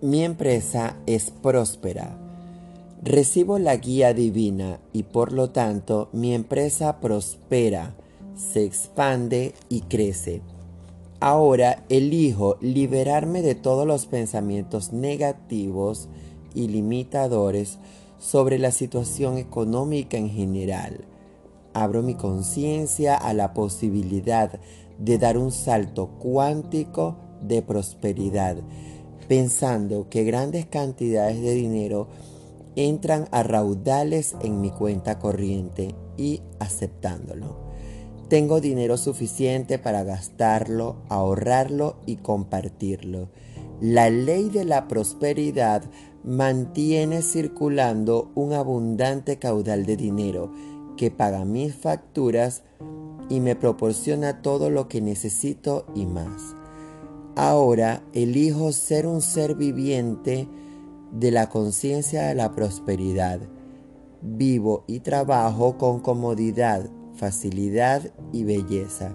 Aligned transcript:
Mi 0.00 0.22
empresa 0.22 0.94
es 1.06 1.32
próspera. 1.32 2.16
Recibo 3.02 3.58
la 3.58 3.74
guía 3.74 4.14
divina 4.14 4.78
y 4.92 5.02
por 5.02 5.32
lo 5.32 5.50
tanto 5.50 6.08
mi 6.12 6.34
empresa 6.34 7.00
prospera, 7.00 7.96
se 8.36 8.64
expande 8.64 9.54
y 9.68 9.80
crece. 9.80 10.40
Ahora 11.18 11.82
elijo 11.88 12.58
liberarme 12.60 13.42
de 13.42 13.56
todos 13.56 13.88
los 13.88 14.06
pensamientos 14.06 14.92
negativos 14.92 16.08
y 16.54 16.68
limitadores 16.68 17.80
sobre 18.20 18.60
la 18.60 18.70
situación 18.70 19.36
económica 19.36 20.16
en 20.16 20.30
general. 20.30 21.00
Abro 21.74 22.04
mi 22.04 22.14
conciencia 22.14 23.16
a 23.16 23.34
la 23.34 23.52
posibilidad 23.52 24.60
de 24.96 25.18
dar 25.18 25.38
un 25.38 25.50
salto 25.50 26.06
cuántico 26.20 27.16
de 27.42 27.62
prosperidad 27.62 28.58
pensando 29.28 30.08
que 30.08 30.24
grandes 30.24 30.66
cantidades 30.66 31.40
de 31.40 31.54
dinero 31.54 32.08
entran 32.76 33.28
a 33.30 33.42
raudales 33.42 34.36
en 34.42 34.60
mi 34.60 34.70
cuenta 34.70 35.18
corriente 35.18 35.94
y 36.16 36.42
aceptándolo. 36.58 37.68
Tengo 38.28 38.60
dinero 38.60 38.96
suficiente 38.96 39.78
para 39.78 40.04
gastarlo, 40.04 40.96
ahorrarlo 41.08 41.96
y 42.06 42.16
compartirlo. 42.16 43.30
La 43.80 44.10
ley 44.10 44.50
de 44.50 44.64
la 44.64 44.86
prosperidad 44.88 45.82
mantiene 46.24 47.22
circulando 47.22 48.30
un 48.34 48.52
abundante 48.52 49.38
caudal 49.38 49.86
de 49.86 49.96
dinero 49.96 50.52
que 50.96 51.10
paga 51.10 51.44
mis 51.44 51.74
facturas 51.74 52.62
y 53.30 53.40
me 53.40 53.56
proporciona 53.56 54.42
todo 54.42 54.68
lo 54.68 54.88
que 54.88 55.00
necesito 55.00 55.86
y 55.94 56.06
más. 56.06 56.54
Ahora 57.38 58.02
elijo 58.14 58.72
ser 58.72 59.06
un 59.06 59.20
ser 59.20 59.54
viviente 59.54 60.48
de 61.12 61.30
la 61.30 61.48
conciencia 61.48 62.26
de 62.26 62.34
la 62.34 62.50
prosperidad. 62.50 63.38
Vivo 64.22 64.82
y 64.88 64.98
trabajo 64.98 65.78
con 65.78 66.00
comodidad, 66.00 66.90
facilidad 67.14 68.02
y 68.32 68.42
belleza. 68.42 69.14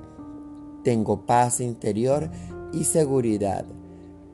Tengo 0.85 1.25
paz 1.25 1.59
interior 1.59 2.31
y 2.71 2.85
seguridad. 2.85 3.65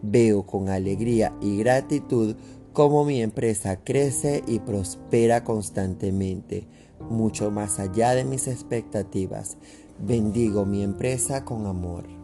Veo 0.04 0.46
con 0.46 0.70
alegría 0.70 1.36
y 1.42 1.58
gratitud 1.58 2.36
cómo 2.74 3.06
mi 3.06 3.24
empresa 3.24 3.78
crece 3.84 4.44
y 4.46 4.60
prospera 4.60 5.44
constantemente, 5.44 6.68
mucho 7.10 7.50
más 7.50 7.80
allá 7.80 8.14
de 8.14 8.24
mis 8.24 8.48
expectativas. 8.48 9.58
Bendigo 9.98 10.64
mi 10.64 10.84
empresa 10.84 11.44
con 11.44 11.66
amor. 11.66 12.19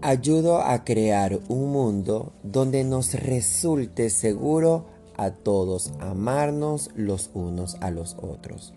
Ayudo 0.00 0.60
a 0.60 0.84
crear 0.84 1.40
un 1.48 1.72
mundo 1.72 2.32
donde 2.42 2.84
nos 2.84 3.14
resulte 3.14 4.10
seguro 4.10 4.86
a 5.16 5.30
todos 5.30 5.92
amarnos 5.98 6.90
los 6.94 7.30
unos 7.34 7.76
a 7.80 7.90
los 7.90 8.16
otros. 8.20 8.72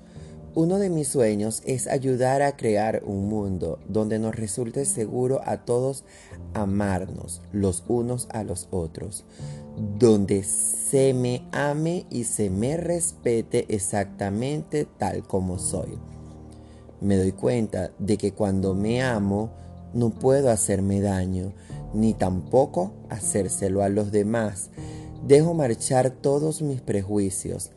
Uno 0.53 0.80
de 0.80 0.89
mis 0.89 1.08
sueños 1.08 1.61
es 1.66 1.88
ayudar 1.88 2.41
a 2.41 2.58
crear 2.58 3.03
un 3.05 3.30
mundo 3.30 3.80
donde 3.88 4.19
nos 4.19 4.36
resulte 4.36 4.83
seguro 4.83 5.39
a 5.45 5.58
todos 5.58 6.03
amarnos 6.53 7.41
los 7.53 7.85
unos 7.88 8.28
a 8.31 8.44
los 8.44 8.67
otros, 8.72 9.23
donde 9.97 10.44
se 10.44 11.13
me 11.13 11.47
ame 11.53 12.06
y 12.09 12.25
se 12.25 12.50
me 12.50 12.75
respete 12.75 13.66
exactamente 13.73 14.85
tal 14.97 15.23
como 15.23 15.58
soy. 15.58 15.97
Me 17.00 17.16
doy 17.16 17.31
cuenta 17.31 17.91
de 17.97 18.17
que 18.17 18.33
cuando 18.33 18.75
me 18.75 19.02
amo, 19.02 19.52
no 19.94 20.09
puedo 20.11 20.50
hacerme 20.50 21.02
daño, 21.02 21.53
ni 21.94 22.13
tampoco 22.13 22.94
hacérselo 23.09 23.84
a 23.84 23.90
los 23.90 24.12
demás. 24.12 24.69
Dejo 25.28 25.53
marchar 25.53 26.09
todos 26.09 26.62
mis 26.62 26.81
prejuicios, 26.81 27.72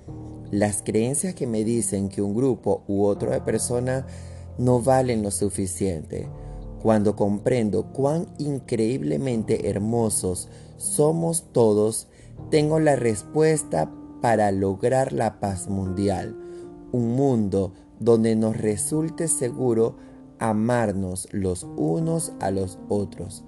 las 0.50 0.82
creencias 0.82 1.34
que 1.34 1.46
me 1.46 1.64
dicen 1.64 2.08
que 2.08 2.22
un 2.22 2.34
grupo 2.34 2.82
u 2.86 3.04
otro 3.04 3.32
de 3.32 3.40
personas 3.40 4.04
no 4.58 4.80
valen 4.80 5.22
lo 5.22 5.30
suficiente. 5.30 6.28
Cuando 6.82 7.16
comprendo 7.16 7.92
cuán 7.92 8.26
increíblemente 8.38 9.68
hermosos 9.68 10.48
somos 10.76 11.46
todos, 11.52 12.08
tengo 12.50 12.78
la 12.78 12.94
respuesta 12.94 13.90
para 14.20 14.52
lograr 14.52 15.12
la 15.12 15.40
paz 15.40 15.68
mundial. 15.68 16.36
Un 16.92 17.16
mundo 17.16 17.72
donde 18.00 18.36
nos 18.36 18.56
resulte 18.56 19.28
seguro 19.28 19.96
amarnos 20.38 21.28
los 21.32 21.66
unos 21.76 22.32
a 22.40 22.50
los 22.50 22.78
otros. 22.88 23.44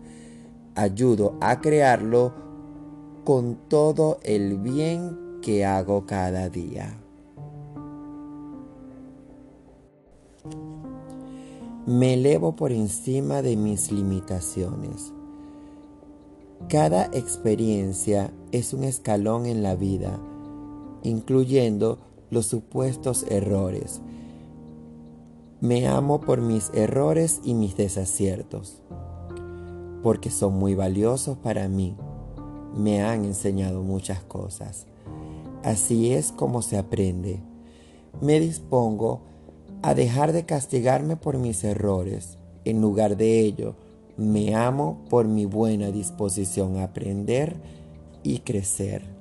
Ayudo 0.74 1.36
a 1.41 1.60
crearlo 1.60 2.32
con 3.24 3.56
todo 3.69 4.19
el 4.22 4.58
bien 4.58 5.41
que 5.42 5.64
hago 5.64 6.06
cada 6.06 6.48
día. 6.48 6.98
Me 11.86 12.14
elevo 12.14 12.56
por 12.56 12.72
encima 12.72 13.42
de 13.42 13.56
mis 13.56 13.92
limitaciones. 13.92 15.12
Cada 16.68 17.04
experiencia 17.06 18.32
es 18.50 18.72
un 18.74 18.82
escalón 18.82 19.47
en 19.47 19.62
la 19.62 19.76
vida, 19.76 20.18
incluyendo 21.03 21.98
los 22.30 22.47
supuestos 22.47 23.24
errores 23.28 24.00
me 25.61 25.87
amo 25.89 26.21
por 26.21 26.43
mis 26.43 26.71
errores 26.75 27.41
y 27.43 27.55
mis 27.55 27.77
desaciertos, 27.77 28.83
porque 30.03 30.31
son 30.31 30.59
muy 30.59 30.75
valiosos 30.75 31.39
para 31.39 31.67
mí. 31.69 31.97
Me 32.77 33.03
han 33.03 33.25
enseñado 33.25 33.83
muchas 33.83 34.22
cosas. 34.22 34.87
Así 35.62 36.12
es 36.12 36.31
como 36.31 36.61
se 36.61 36.77
aprende. 36.77 37.41
Me 38.21 38.39
dispongo 38.39 39.22
a 39.83 39.95
dejar 39.95 40.33
de 40.33 40.45
castigarme 40.45 41.16
por 41.16 41.39
mis 41.39 41.65
errores. 41.65 42.37
En 42.65 42.83
lugar 42.83 43.16
de 43.16 43.41
ello, 43.41 43.77
me 44.19 44.55
amo 44.55 45.05
por 45.09 45.27
mi 45.27 45.47
buena 45.47 45.91
disposición 45.91 46.77
a 46.77 46.84
aprender 46.84 47.56
y 48.22 48.41
crecer. 48.41 49.16